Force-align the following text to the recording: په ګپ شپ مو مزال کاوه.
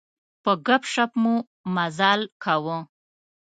په 0.43 0.51
ګپ 0.67 0.83
شپ 0.93 1.11
مو 1.21 1.33
مزال 1.75 2.21
کاوه. 2.43 2.77